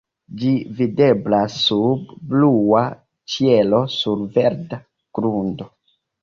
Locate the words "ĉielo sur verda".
3.35-4.81